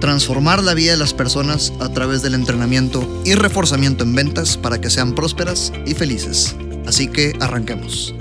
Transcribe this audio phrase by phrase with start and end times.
[0.00, 4.80] transformar la vida de las personas a través del entrenamiento y reforzamiento en ventas para
[4.80, 6.54] que sean prósperas y felices.
[6.86, 8.14] Así que arranquemos.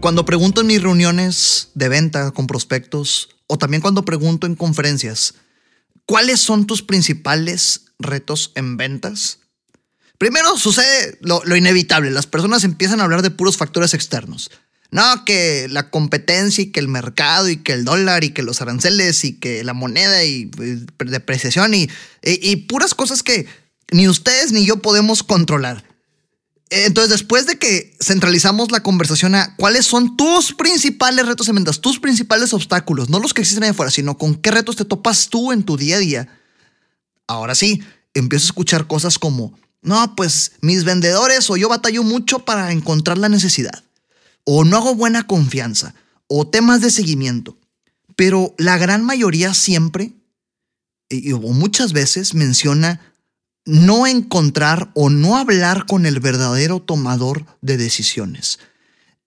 [0.00, 5.34] Cuando pregunto en mis reuniones de venta con prospectos o también cuando pregunto en conferencias,
[6.04, 9.40] ¿cuáles son tus principales retos en ventas?
[10.18, 14.50] Primero sucede lo, lo inevitable, las personas empiezan a hablar de puros factores externos.
[14.90, 18.60] No, que la competencia y que el mercado y que el dólar y que los
[18.62, 20.50] aranceles y que la moneda y,
[21.04, 21.88] depreciación y,
[22.22, 23.46] y, puras cosas que
[23.90, 25.84] ni ustedes ni yo podemos controlar.
[26.70, 31.80] Entonces, después de que centralizamos la conversación a cuáles son tus principales retos en ventas,
[31.80, 35.28] tus principales obstáculos, no los que existen ahí afuera, sino con qué retos te topas
[35.28, 36.28] tú en tu día a día,
[37.28, 37.82] ahora sí,
[38.14, 43.18] empiezo a escuchar cosas como, no, pues mis vendedores o yo batallo mucho para encontrar
[43.18, 43.85] la necesidad
[44.46, 45.94] o no hago buena confianza,
[46.28, 47.58] o temas de seguimiento.
[48.14, 50.12] Pero la gran mayoría siempre,
[51.34, 53.00] o muchas veces, menciona
[53.66, 58.60] no encontrar o no hablar con el verdadero tomador de decisiones.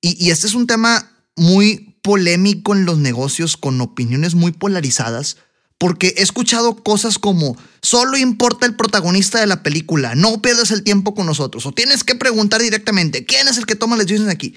[0.01, 5.35] Y, y este es un tema muy polémico en los negocios, con opiniones muy polarizadas,
[5.77, 10.83] porque he escuchado cosas como, solo importa el protagonista de la película, no pierdas el
[10.83, 14.33] tiempo con nosotros, o tienes que preguntar directamente, ¿quién es el que toma las decisiones
[14.33, 14.55] aquí?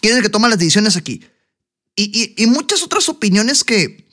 [0.00, 1.22] ¿Quién es el que toma las decisiones aquí?
[1.96, 4.08] Y, muchas otras opiniones que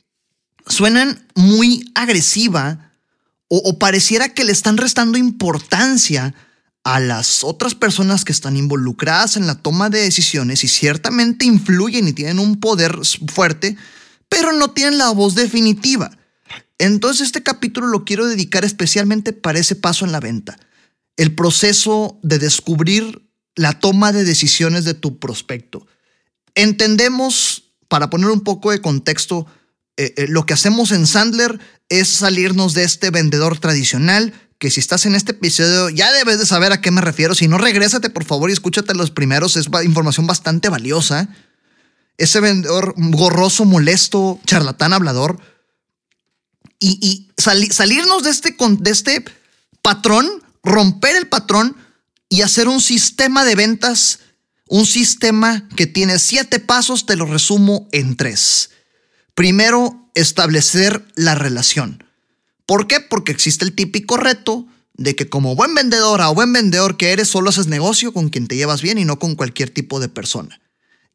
[0.67, 2.91] suenan muy agresiva
[3.47, 6.35] o, pareciera que le están restando importancia
[6.83, 12.07] a las otras personas que están involucradas en la toma de decisiones y ciertamente influyen
[12.09, 12.99] y tienen un poder
[13.33, 13.77] fuerte,
[14.27, 16.11] pero no tienen la voz definitiva.
[16.77, 20.59] Entonces este capítulo lo quiero dedicar especialmente para ese paso en la venta,
[21.15, 23.26] el proceso de descubrir
[23.57, 25.85] la toma de decisiones de tu prospecto.
[26.55, 29.47] Entendemos, para poner un poco de contexto,
[29.97, 31.59] eh, eh, lo que hacemos en Sandler
[31.89, 36.45] es salirnos de este vendedor tradicional, que si estás en este episodio ya debes de
[36.45, 37.35] saber a qué me refiero.
[37.35, 41.29] Si no, regrésate por favor y escúchate los primeros, es información bastante valiosa.
[42.17, 45.39] Ese vendedor gorroso, molesto, charlatán, hablador.
[46.79, 49.25] Y, salirnos de este, de este
[49.81, 50.27] patrón,
[50.63, 51.75] romper el patrón
[52.29, 54.19] y hacer un sistema de ventas,
[54.67, 58.71] un sistema que tiene siete pasos, te lo resumo en tres.
[59.33, 62.03] Primero, establecer la relación.
[62.65, 62.99] ¿Por qué?
[62.99, 67.29] Porque existe el típico reto de que como buen vendedora o buen vendedor que eres,
[67.29, 70.59] solo haces negocio con quien te llevas bien y no con cualquier tipo de persona.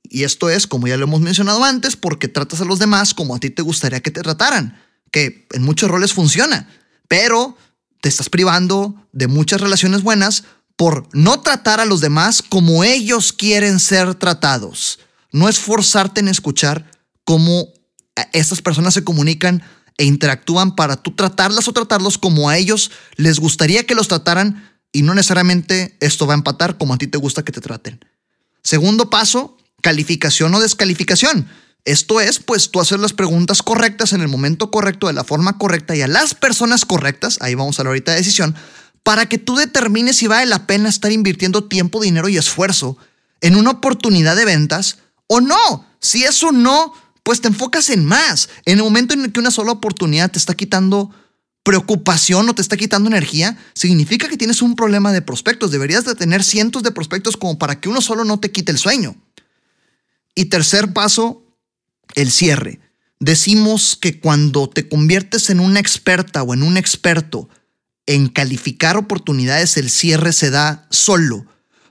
[0.05, 3.35] Y esto es, como ya lo hemos mencionado antes, porque tratas a los demás como
[3.35, 4.81] a ti te gustaría que te trataran,
[5.11, 6.69] que en muchos roles funciona,
[7.09, 7.57] pero
[8.01, 10.45] te estás privando de muchas relaciones buenas
[10.83, 14.99] por no tratar a los demás como ellos quieren ser tratados.
[15.31, 16.91] No esforzarte en escuchar
[17.23, 17.69] cómo
[18.33, 19.63] estas personas se comunican
[19.97, 24.73] e interactúan para tú tratarlas o tratarlos como a ellos les gustaría que los trataran
[24.91, 28.05] y no necesariamente esto va a empatar como a ti te gusta que te traten.
[28.65, 31.47] Segundo paso, calificación o descalificación.
[31.85, 35.59] Esto es, pues, tú hacer las preguntas correctas en el momento correcto, de la forma
[35.59, 38.57] correcta y a las personas correctas, ahí vamos a la ahorita de decisión,
[39.03, 42.97] para que tú determines si vale la pena estar invirtiendo tiempo, dinero y esfuerzo
[43.41, 45.87] en una oportunidad de ventas o no.
[46.01, 48.49] Si eso no, pues te enfocas en más.
[48.65, 51.11] En el momento en el que una sola oportunidad te está quitando
[51.63, 55.71] preocupación o te está quitando energía, significa que tienes un problema de prospectos.
[55.71, 58.79] Deberías de tener cientos de prospectos como para que uno solo no te quite el
[58.79, 59.17] sueño.
[60.35, 61.45] Y tercer paso,
[62.15, 62.81] el cierre.
[63.21, 67.49] Decimos que cuando te conviertes en una experta o en un experto
[68.07, 71.47] en calificar oportunidades el cierre se da solo,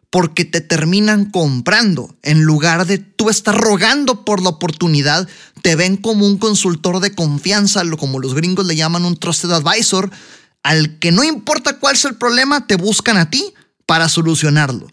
[0.09, 2.15] porque te terminan comprando.
[2.21, 5.27] En lugar de tú estar rogando por la oportunidad,
[5.61, 10.11] te ven como un consultor de confianza, como los gringos le llaman un trusted advisor,
[10.63, 13.53] al que no importa cuál sea el problema, te buscan a ti
[13.85, 14.87] para solucionarlo.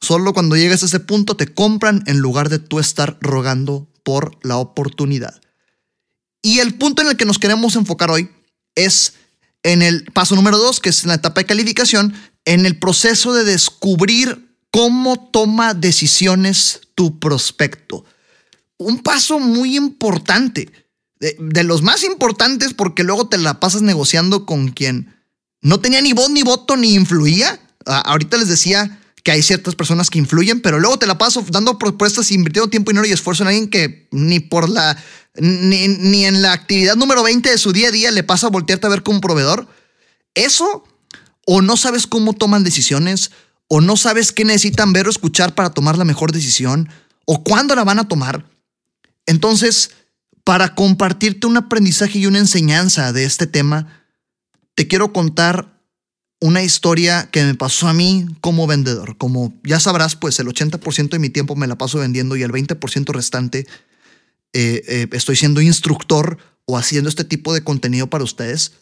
[0.00, 4.38] Solo cuando llegues a ese punto te compran en lugar de tú estar rogando por
[4.42, 5.40] la oportunidad.
[6.40, 8.30] Y el punto en el que nos queremos enfocar hoy
[8.74, 9.14] es
[9.68, 12.14] en el paso número dos, que es la etapa de calificación,
[12.46, 18.06] en el proceso de descubrir cómo toma decisiones tu prospecto.
[18.78, 20.72] Un paso muy importante,
[21.20, 25.14] de, los más importantes porque luego te la pasas negociando con quien
[25.60, 27.60] no tenía ni voz ni voto ni influía.
[27.84, 31.78] ahorita les decía que hay ciertas personas que influyen, pero luego te la paso dando
[31.78, 34.96] propuestas, invirtiendo tiempo, dinero y esfuerzo en alguien que ni por la,
[35.40, 38.86] ni, en la actividad número 20 de su día a día le pasa a voltearte
[38.86, 39.68] a ver como proveedor.
[40.34, 40.84] Eso,
[41.46, 43.30] o no sabes cómo toman decisiones,
[43.68, 46.88] o no sabes qué necesitan ver o escuchar para tomar la mejor decisión,
[47.24, 48.44] o cuándo la van a tomar.
[49.26, 49.90] Entonces,
[50.44, 54.02] para compartirte un aprendizaje y una enseñanza de este tema,
[54.74, 55.78] te quiero contar
[56.40, 59.16] una historia que me pasó a mí como vendedor.
[59.18, 62.52] Como ya sabrás, pues el 80% de mi tiempo me la paso vendiendo y el
[62.52, 63.66] 20% restante
[64.52, 68.72] eh, eh, estoy siendo instructor o haciendo este tipo de contenido para ustedes.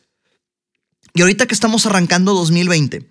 [1.15, 3.07] Y ahorita que estamos arrancando 2020,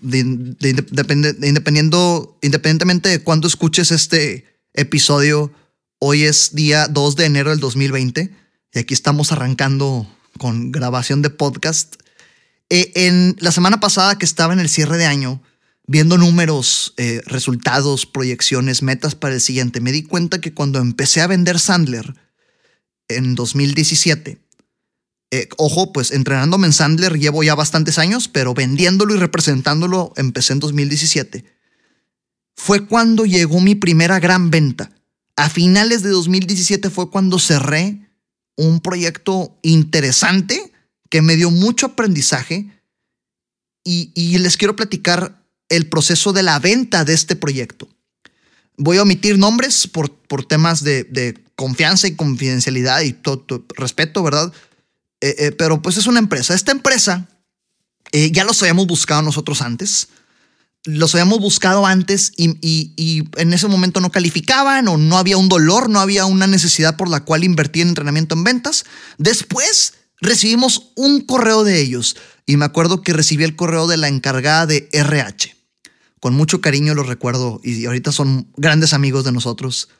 [0.00, 5.52] dependiendo, independientemente de cuándo escuches este episodio,
[5.98, 8.34] hoy es día 2 de enero del 2020
[8.72, 10.06] y aquí estamos arrancando
[10.38, 11.96] con grabación de podcast.
[12.68, 15.40] Eh, en la semana pasada que estaba en el cierre de año,
[15.86, 21.20] viendo números, eh, resultados, proyecciones, metas para el siguiente, me di cuenta que cuando empecé
[21.20, 22.14] a vender Sandler
[23.08, 24.38] en 2017,
[25.32, 30.52] eh, ojo, pues entrenándome en Sandler llevo ya bastantes años, pero vendiéndolo y representándolo empecé
[30.52, 31.44] en 2017.
[32.54, 34.90] Fue cuando llegó mi primera gran venta.
[35.36, 38.08] A finales de 2017 fue cuando cerré
[38.56, 40.72] un proyecto interesante
[41.10, 42.70] que me dio mucho aprendizaje
[43.84, 47.88] y, les quiero platicar el proceso de la venta de este proyecto.
[48.76, 54.52] Voy a omitir nombres por, por temas de, confianza y confidencialidad y todo, respeto, ¿verdad?
[55.22, 56.54] Eh, eh, pero pues es una empresa.
[56.54, 57.28] Esta empresa
[58.12, 60.08] eh, ya los habíamos buscado nosotros antes.
[60.84, 65.48] Los habíamos buscado antes y, y, en ese momento no calificaban o no había un
[65.48, 68.84] dolor, no había una necesidad por la cual invertir en entrenamiento en ventas.
[69.18, 74.06] Después recibimos un correo de ellos y me acuerdo que recibí el correo de la
[74.06, 75.55] encargada de RH.
[76.26, 79.90] Con mucho cariño lo recuerdo y ahorita son grandes amigos de nosotros.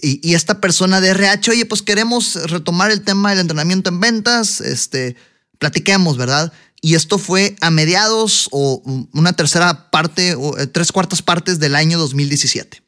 [0.00, 4.60] Y, esta persona de RH, oye, pues queremos retomar el tema del entrenamiento en ventas,
[4.60, 5.16] este,
[5.58, 6.52] platiquemos, ¿verdad?
[6.80, 8.80] Y esto fue a mediados o
[9.12, 12.84] una tercera parte o eh, tres cuartas partes del año 2017.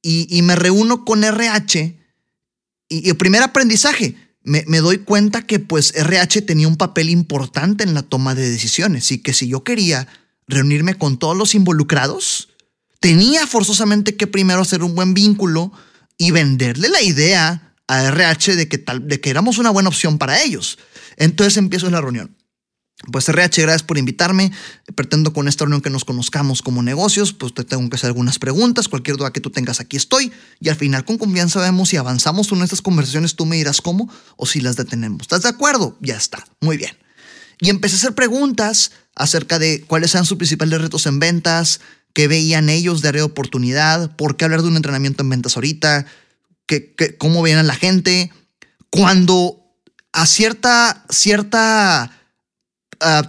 [0.00, 1.98] Y, me reúno con RH
[2.88, 7.82] y, el primer aprendizaje, me, me, doy cuenta que pues RH tenía un papel importante
[7.82, 10.06] en la toma de decisiones y que si yo quería
[10.46, 12.50] reunirme con todos los involucrados,
[13.00, 15.72] tenía forzosamente que primero hacer un buen vínculo
[16.18, 20.18] y venderle la idea a RH de que, tal, de que éramos una buena opción
[20.18, 20.78] para ellos.
[21.16, 22.36] Entonces empiezo la reunión.
[23.12, 24.52] Pues RH, gracias por invitarme.
[24.94, 28.38] Pretendo con esta reunión que nos conozcamos como negocios, pues te tengo que hacer algunas
[28.38, 30.32] preguntas, cualquier duda que tú tengas aquí estoy.
[30.60, 34.10] Y al final con confianza vemos si avanzamos en estas conversaciones, tú me dirás cómo
[34.36, 35.22] o si las detenemos.
[35.22, 35.98] ¿Estás de acuerdo?
[36.00, 36.96] Ya está, muy bien.
[37.60, 41.80] Y empecé a hacer preguntas acerca de cuáles eran sus principales retos en ventas,
[42.12, 45.56] qué veían ellos de área de oportunidad, por qué hablar de un entrenamiento en ventas
[45.56, 46.06] ahorita,
[46.66, 48.32] ¿Qué, cómo veían a la gente.
[48.88, 49.64] Cuando
[50.12, 52.10] a cierta, cierta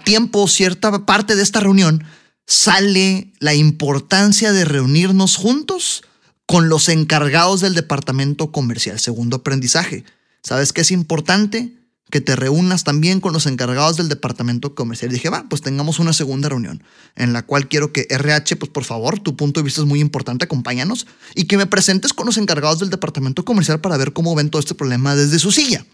[0.06, 2.06] tiempo, cierta parte de esta reunión,
[2.48, 6.04] sale la importancia de reunirnos juntos
[6.46, 9.00] con los encargados del departamento comercial.
[9.00, 10.06] Segundo aprendizaje.
[10.44, 11.74] ¿Sabes qué es importante?
[12.10, 15.12] Que te reúnas también con los encargados del departamento comercial.
[15.12, 16.84] Y dije, va, pues tengamos una segunda reunión
[17.16, 20.00] en la cual quiero que RH, pues por favor, tu punto de vista es muy
[20.00, 24.36] importante, acompáñanos y que me presentes con los encargados del departamento comercial para ver cómo
[24.36, 25.86] ven todo este problema desde su silla,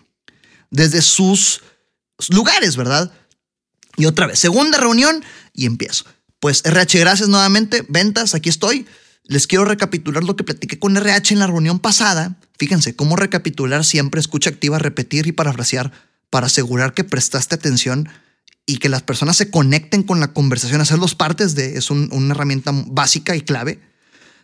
[0.69, 1.61] desde sus
[2.29, 3.11] lugares, ¿verdad?
[3.97, 6.05] Y otra vez, segunda reunión y empiezo.
[6.39, 7.85] Pues RH, gracias nuevamente.
[7.87, 8.85] Ventas, aquí estoy.
[9.23, 12.37] Les quiero recapitular lo que platiqué con RH en la reunión pasada.
[12.57, 15.91] Fíjense, cómo recapitular siempre, escucha activa, repetir y parafrasear
[16.31, 18.09] para asegurar que prestaste atención
[18.65, 22.71] y que las personas se conecten con la conversación, hacerlos partes de, es una herramienta
[22.73, 23.79] básica y clave.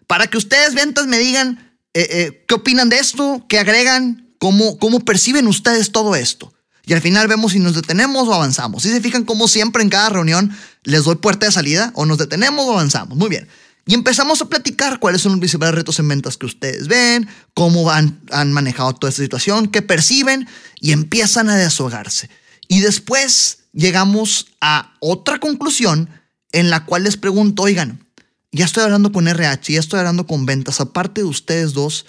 [0.05, 4.77] Para que ustedes, ventas, me digan eh, eh, qué opinan de esto, qué agregan, cómo,
[4.77, 6.53] cómo perciben ustedes todo esto.
[6.85, 8.83] Y al final vemos si nos detenemos o avanzamos.
[8.83, 12.17] Si se fijan como siempre en cada reunión les doy puerta de salida, o nos
[12.17, 13.17] detenemos o avanzamos.
[13.17, 13.47] Muy bien.
[13.87, 17.89] Y empezamos a platicar cuáles son los principales retos en ventas que ustedes ven, cómo
[17.89, 20.47] han, han manejado toda esta situación, qué perciben
[20.79, 22.29] y empiezan a deshogarse.
[22.67, 26.09] Y después llegamos a otra conclusión
[26.51, 28.05] en la cual les pregunto, oigan,
[28.51, 32.05] ya estoy hablando con RH, ya estoy hablando con ventas, aparte de ustedes dos,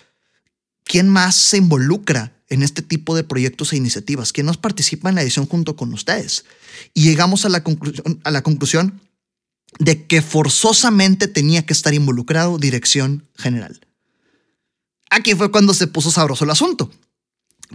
[0.84, 4.32] ¿quién más se involucra en este tipo de proyectos e iniciativas?
[4.32, 6.44] ¿Quién más participa en la edición junto con ustedes?
[6.92, 9.00] Y llegamos a la conclusión, a la conclusión
[9.78, 13.80] de que forzosamente tenía que estar involucrado dirección general.
[15.10, 16.90] Aquí fue cuando se puso sabroso el asunto.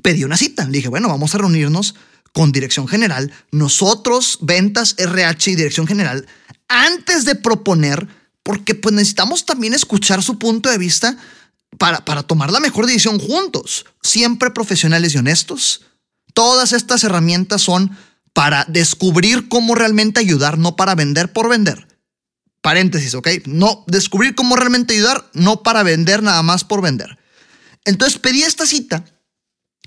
[0.02, 0.66] Pedí una cita.
[0.66, 1.96] Le dije, bueno, vamos a reunirnos
[2.34, 6.28] con dirección general, nosotros, ventas, RH y dirección general,
[6.68, 8.08] antes de proponer,
[8.42, 11.16] porque pues necesitamos también escuchar su punto de vista
[11.78, 15.82] para, para tomar la mejor decisión juntos, siempre profesionales y honestos.
[16.34, 17.96] Todas estas herramientas son
[18.34, 21.88] para descubrir cómo realmente ayudar, no para vender por vender.
[22.62, 23.28] Paréntesis, ¿ok?
[23.46, 27.20] No, descubrir cómo realmente ayudar, no para vender nada más por vender.
[27.86, 29.06] Entonces pedí esta cita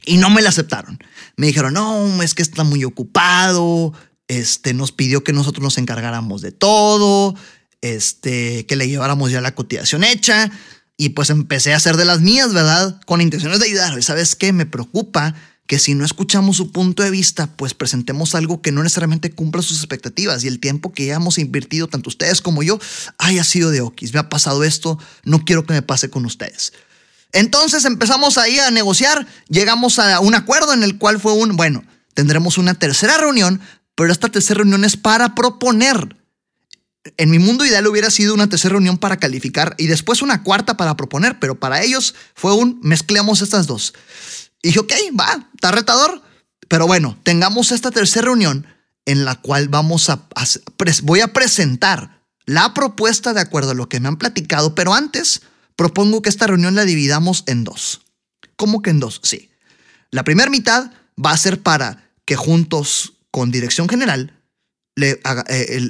[0.05, 0.99] y no me la aceptaron.
[1.37, 3.93] Me dijeron, no, es que está muy ocupado,
[4.29, 7.35] este, nos pidió que nosotros nos encargáramos de todo,
[7.81, 10.51] este, que le lleváramos ya la cotización hecha.
[10.99, 13.01] Y pues empecé a hacer de las mías, ¿verdad?
[13.07, 14.03] Con intenciones de ayudar.
[14.03, 14.53] ¿Sabes qué?
[14.53, 15.35] Me preocupa
[15.67, 19.63] que si no escuchamos su punto de vista, pues presentemos algo que no necesariamente cumpla
[19.63, 22.79] sus expectativas y el tiempo que hemos invertido, tanto ustedes como yo,
[23.19, 24.15] haya sido de Okis.
[24.15, 26.73] Me ha pasado esto, no quiero que me pase con ustedes.
[27.33, 31.85] Entonces empezamos ahí a negociar, llegamos a un acuerdo en el cual fue un, bueno,
[32.15, 33.61] tendremos una tercera reunión,
[33.95, 36.17] pero esta tercera reunión es para proponer.
[37.17, 40.77] En mi mundo ideal hubiera sido una tercera reunión para calificar y después una cuarta
[40.77, 43.95] para proponer, pero para ellos fue un mezclemos estas dos.
[44.67, 46.21] Y dije, ok, va, está retador,
[46.67, 48.67] pero bueno, tengamos esta tercera reunión
[49.05, 50.27] en la cual vamos a,
[51.05, 55.43] voy a presentar la propuesta de acuerdo a lo que me han platicado, pero antes
[55.77, 58.01] propongo que esta reunión la dividamos en dos.
[58.57, 59.21] ¿Cómo que en dos?
[59.23, 59.51] Sí.
[60.11, 60.91] La primera mitad
[61.25, 64.37] va a ser para que juntos con dirección general
[65.01, 65.21] eh,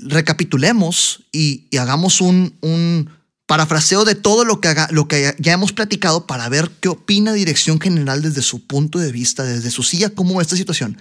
[0.02, 3.08] recapitulemos y, hagamos un,
[3.46, 7.32] parafraseo de todo lo que, haga, lo que ya hemos platicado para ver qué opina
[7.32, 11.00] dirección general desde su punto de vista, desde su silla, cómo esta situación.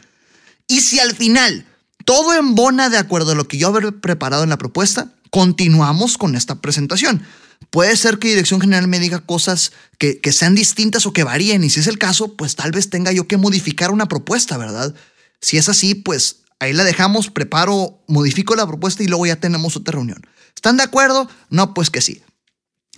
[0.67, 1.65] Y si al final
[2.05, 6.35] todo embona de acuerdo a lo que yo haber preparado en la propuesta, continuamos con
[6.35, 7.23] esta presentación.
[7.71, 11.63] Puede ser que Dirección General me diga cosas que, que, sean distintas o que varíen
[11.63, 14.93] y si es el caso, pues tal vez tenga yo que modificar una propuesta, ¿verdad?
[15.41, 19.75] Si es así, pues ahí la dejamos, preparo, modifico la propuesta y luego ya tenemos
[19.75, 20.21] otra reunión.
[20.53, 21.29] ¿Están de acuerdo?
[21.49, 22.21] No, pues que sí.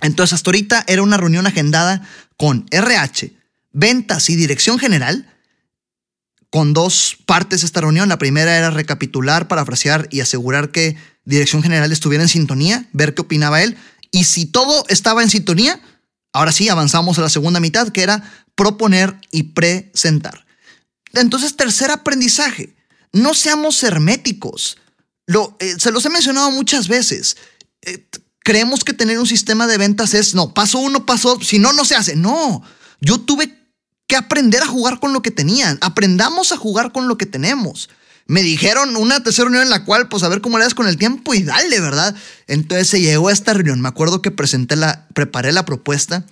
[0.02, 3.34] Entonces hasta ahorita era una reunión agendada con RH,
[3.72, 5.34] ventas y dirección general
[6.50, 8.10] con dos partes esta reunión.
[8.10, 13.22] La primera era recapitular, parafrasear y asegurar que Dirección General estuviera en sintonía, ver qué
[13.22, 13.78] opinaba él.
[14.12, 15.82] Y si todo estaba en sintonía,
[16.32, 18.24] ahora sí avanzamos a la segunda mitad, que era
[18.56, 20.46] proponer y presentar.
[21.12, 22.78] Entonces, tercer aprendizaje,
[23.12, 24.78] no seamos herméticos.
[25.60, 27.36] Eh, se los he mencionado muchas veces.
[27.82, 28.08] Eh,
[28.48, 31.84] creemos que tener un sistema de ventas es, no, paso uno, paso, si no, no
[31.84, 32.16] se hace.
[32.16, 32.64] No,
[33.02, 33.54] yo tuve
[34.08, 35.78] que aprender a jugar con lo que tenían.
[35.82, 37.90] Aprendamos a jugar con lo que tenemos.
[38.26, 40.88] Me dijeron una tercera reunión en la cual, pues a ver cómo le das con
[40.88, 42.16] el tiempo y dale, ¿verdad?
[42.48, 43.82] Entonces se llegó a esta reunión.
[43.82, 46.26] Me acuerdo que presenté la, preparé la propuesta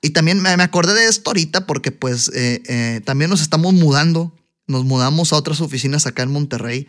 [0.00, 4.32] y también me, acordé de esto ahorita porque pues eh, eh, también nos estamos mudando.
[4.68, 6.86] Nos mudamos a otras oficinas acá en Monterrey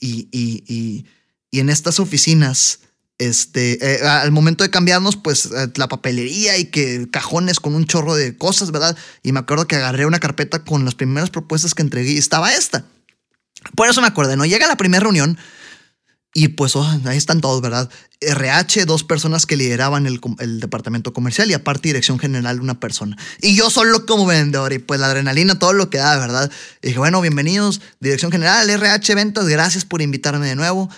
[0.00, 1.04] y, y, y,
[1.50, 2.80] y en estas oficinas
[3.24, 7.86] este, eh, al momento de cambiarnos, pues eh, la papelería y que cajones con un
[7.86, 8.96] chorro de cosas, ¿verdad?
[9.22, 12.52] Y me acuerdo que agarré una carpeta con las primeras propuestas que entregué y estaba
[12.52, 12.84] esta.
[13.74, 14.44] Por eso me acuerdo, ¿no?
[14.44, 15.38] Llega la primera reunión
[16.36, 17.88] y pues oh, ahí están todos, ¿verdad?
[18.20, 20.20] RH, dos personas que lideraban el,
[20.58, 23.16] departamento comercial y aparte dirección general una persona.
[23.40, 26.50] Y yo solo como vendedor y pues la adrenalina, todo lo que da, ¿verdad?
[26.82, 30.90] Y dije, bueno, bienvenidos, dirección general, RH Ventas, gracias por invitarme de nuevo.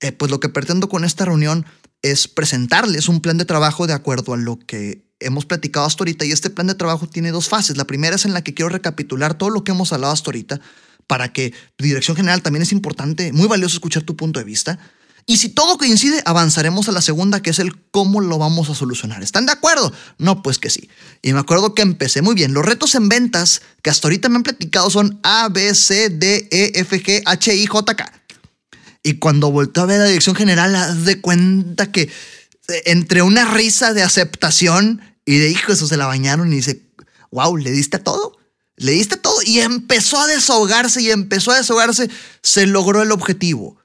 [0.00, 1.66] Eh, pues lo que pretendo con esta reunión
[2.02, 6.24] es presentarles un plan de trabajo de acuerdo a lo que hemos platicado hasta ahorita.
[6.24, 7.76] Y este plan de trabajo tiene dos fases.
[7.76, 10.60] La primera es en la que quiero recapitular todo lo que hemos hablado hasta ahorita
[11.06, 14.78] para que dirección general también es importante, muy valioso escuchar tu punto de vista.
[15.26, 18.74] Y si todo coincide, avanzaremos a la segunda, que es el cómo lo vamos a
[18.74, 19.22] solucionar.
[19.22, 19.90] ¿Están de acuerdo?
[20.18, 20.90] No, pues que sí.
[21.22, 22.52] Y me acuerdo que empecé muy bien.
[22.52, 26.48] Los retos en ventas que hasta ahorita me han platicado son A, B, C, D,
[26.50, 28.12] E, F, G, H, I, J, K.
[29.06, 32.02] Y cuando volteó a ver la dirección general, haz de cuenta que
[32.68, 36.82] eh, entre una risa de aceptación y de hijo, eso se la bañaron y dice,
[37.30, 38.38] wow, le diste todo.
[38.76, 42.08] Le diste todo y empezó a desahogarse y empezó a desahogarse.
[42.42, 43.76] Se logró el objetivo.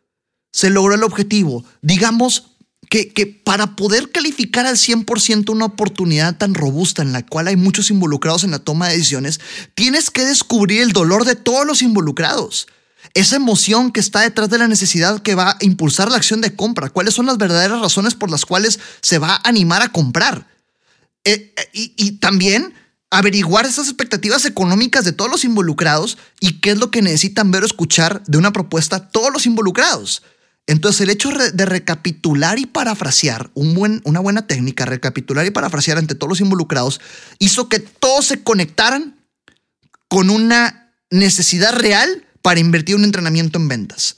[0.54, 1.66] Se logró el objetivo.
[1.82, 2.52] Digamos
[2.90, 7.58] que, que para poder calificar al 100% una oportunidad tan robusta en la cual hay
[7.58, 9.42] muchos involucrados en la toma de decisiones,
[9.76, 12.68] tienes que descubrir el dolor de todos los involucrados
[13.14, 16.56] esa emoción que está detrás de la necesidad que va a impulsar la acción de
[16.56, 20.48] compra, cuáles son las verdaderas razones por las cuales se va a animar a comprar.
[21.26, 22.74] Eh, eh, y, también
[23.12, 27.64] averiguar esas expectativas económicas de todos los involucrados y qué es lo que necesitan ver
[27.64, 30.22] o escuchar de una propuesta todos los involucrados.
[30.68, 35.98] Entonces el hecho de recapitular y parafrasear, un buen, una buena técnica, recapitular y parafrasear
[35.98, 37.02] ante todos los involucrados,
[37.40, 39.16] hizo que todos se conectaran
[40.08, 44.18] con una necesidad real para invertir un entrenamiento en ventas.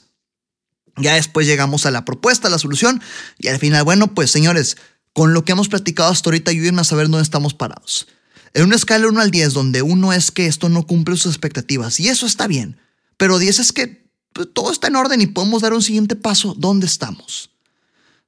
[0.96, 3.00] Ya después llegamos a la propuesta, a la solución
[3.38, 4.76] y al final, bueno, pues señores,
[5.12, 8.06] con lo que hemos platicado hasta ahorita, ayúdenme a saber dónde estamos parados.
[8.54, 11.32] En una escala de 1 al 10, donde uno es que esto no cumple sus
[11.32, 12.78] expectativas, y eso está bien,
[13.16, 16.54] pero 10 es que pues, todo está en orden y podemos dar un siguiente paso,
[16.58, 17.50] ¿dónde estamos?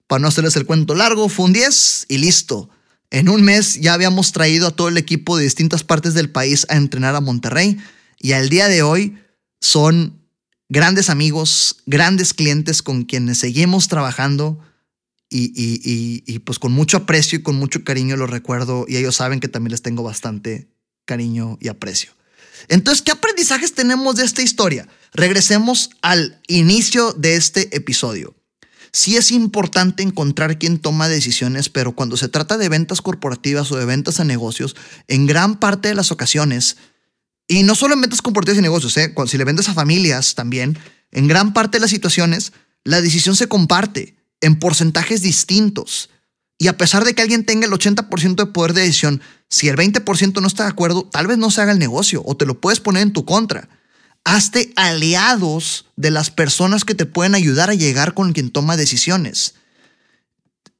[0.07, 2.71] Para no hacerles el cuento largo, fue un 10 y listo.
[3.11, 6.67] En un mes ya habíamos traído a todo el equipo de distintas partes del país
[6.69, 7.79] a entrenar a Monterrey
[8.19, 9.19] y al día de hoy
[9.65, 10.21] son
[10.69, 14.61] grandes amigos, grandes clientes con quienes seguimos trabajando
[15.31, 19.49] y, pues con mucho aprecio y con mucho cariño los recuerdo y ellos saben que
[19.49, 20.69] también les tengo bastante
[21.07, 22.13] cariño y aprecio.
[22.69, 24.87] Entonces, ¿qué aprendizajes tenemos de esta historia?
[25.15, 28.35] Regresemos al inicio de este episodio.
[28.93, 33.77] Sí es importante encontrar quien toma decisiones, pero cuando se trata de ventas corporativas o
[33.77, 34.77] de ventas a negocios,
[35.09, 36.77] en gran parte de las ocasiones,
[37.49, 39.15] y no solo en ventas corporativas y negocios, ¿eh?
[39.27, 40.79] si le vendes a familias también,
[41.11, 42.53] en gran parte de las situaciones,
[42.85, 46.11] la decisión se comparte en porcentajes distintos.
[46.59, 49.77] Y a pesar de que alguien tenga el 80% de poder de decisión, si el
[49.77, 52.61] 20% no está de acuerdo, tal vez no se haga el negocio o te lo
[52.61, 53.69] puedes poner en tu contra.
[54.25, 59.55] Hazte aliados de las personas que te pueden ayudar a llegar con quien toma decisiones.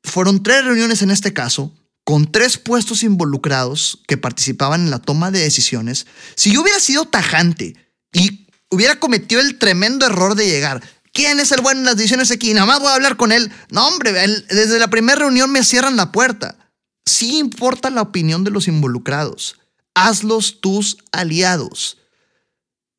[0.03, 1.73] Fueron tres reuniones en este caso,
[2.05, 6.07] con tres puestos involucrados que participaban en la toma de decisiones.
[6.37, 7.77] Si yo hubiera sido tajante
[8.13, 10.83] y hubiera cometido el tremendo error de llegar,
[11.15, 12.53] ¿Quién es el bueno en las decisiones aquí?
[12.53, 13.51] Nada más voy a hablar con él.
[13.71, 16.59] No, hombre, desde la primera reunión me cierran la puerta.
[17.07, 19.57] Sí importa la opinión de los involucrados.
[19.95, 21.99] Hazlos tus aliados.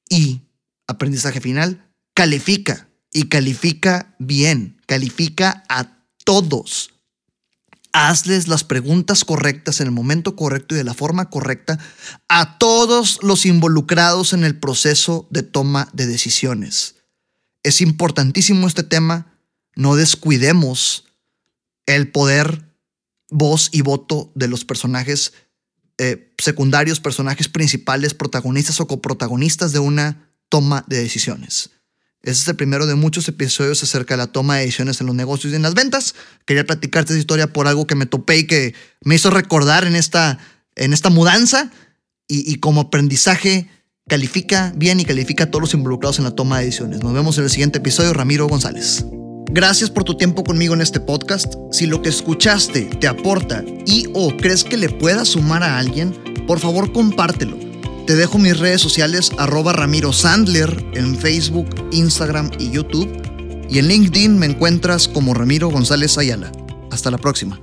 [0.10, 0.44] Y,
[0.88, 2.88] aprendizaje final, califica.
[3.12, 4.82] Y califica bien.
[4.86, 6.85] Califica a todos.
[7.96, 11.80] Hazles las preguntas correctas en el momento correcto y de la forma correcta
[12.28, 16.96] a todos los involucrados en el proceso de toma de decisiones
[17.66, 19.34] es importantísimo este tema.
[19.76, 21.06] No descuidemos
[21.88, 22.64] el poder,
[23.30, 25.34] voz y voto de los personajes
[25.98, 31.72] eh, secundarios, personajes principales, protagonistas o coprotagonistas de una toma de decisiones.
[32.26, 35.16] Este es el primero de muchos episodios acerca de la toma de decisiones en los
[35.16, 36.16] negocios y en las ventas.
[36.46, 39.96] Quería platicarte esta historia por algo que me topé y que me hizo recordar en
[39.96, 40.40] esta,
[40.76, 41.72] en esta mudanza
[42.28, 43.70] y, como aprendizaje
[44.08, 47.02] Califica bien y califica a todos los involucrados en la toma de decisiones.
[47.02, 48.14] Nos vemos en el siguiente episodio.
[48.14, 49.04] Ramiro González.
[49.50, 51.56] Gracias por tu tiempo conmigo en este podcast.
[51.72, 56.14] Si lo que escuchaste te aporta y o crees que le pueda sumar a alguien,
[56.46, 57.65] por favor compártelo.
[58.06, 63.10] Te dejo mis redes sociales arroba Ramiro Sandler en Facebook, Instagram y YouTube.
[63.68, 66.52] Y en LinkedIn me encuentras como Ramiro González Ayala.
[66.92, 67.60] Hasta la próxima.